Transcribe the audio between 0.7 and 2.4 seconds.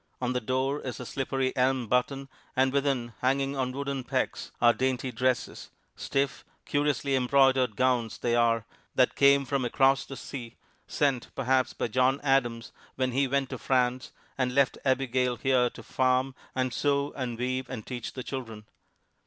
is a slippery elm button,